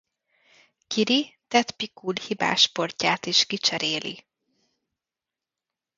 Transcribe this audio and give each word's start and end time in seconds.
Kiri 0.87 1.35
Ted 1.47 1.71
Pikul 1.71 2.13
hibás 2.19 2.67
portját 2.67 3.25
is 3.25 3.45
kicseréli. 3.45 4.25